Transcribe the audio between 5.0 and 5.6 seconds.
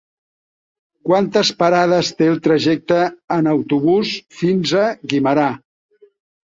Guimerà?